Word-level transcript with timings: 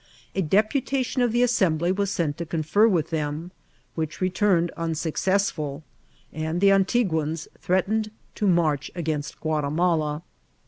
A 0.33 0.41
depu* 0.41 0.83
tation 0.83 1.23
of 1.23 1.31
the 1.31 1.43
Assembly 1.43 1.91
was 1.91 2.09
sent 2.09 2.35
to 2.37 2.45
confer 2.47 2.87
with 2.87 3.11
them, 3.11 3.51
which 3.93 4.19
returned 4.19 4.71
unsuccessful, 4.75 5.83
and 6.33 6.59
the 6.59 6.69
AntiguaiM 6.69 7.47
threat 7.59 7.87
ened 7.87 8.09
to 8.33 8.47
march 8.47 8.89
against 8.95 9.39
Guatimala. 9.39 10.23